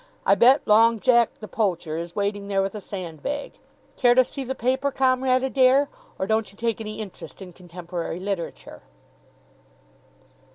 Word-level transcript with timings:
I 0.25 0.33
bet 0.33 0.63
Long 0.65 0.99
Jack, 0.99 1.37
the 1.41 1.47
poacher, 1.47 1.95
is 1.99 2.15
waiting 2.15 2.47
there 2.47 2.63
with 2.63 2.73
a 2.73 2.81
sandbag. 2.81 3.59
Care 3.97 4.15
to 4.15 4.23
see 4.23 4.43
the 4.43 4.55
paper, 4.55 4.89
Comrade 4.89 5.43
Adair? 5.43 5.89
Or 6.17 6.25
don't 6.25 6.51
you 6.51 6.57
take 6.57 6.81
any 6.81 6.95
interest 6.97 7.39
in 7.39 7.53
contemporary 7.53 8.19
literature?" 8.19 8.81